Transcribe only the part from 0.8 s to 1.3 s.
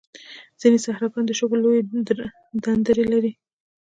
صحراګان